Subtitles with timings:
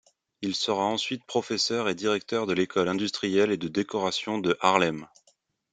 [0.41, 5.05] Il sera ensuite professeur et directeur de l'école industrielle et de décoration de Haarlem.